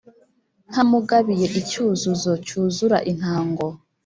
[0.69, 3.65] Ntamugabiye icyuzuzo cyuzura intango